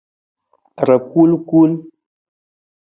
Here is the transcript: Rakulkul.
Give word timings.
Rakulkul. 0.87 1.71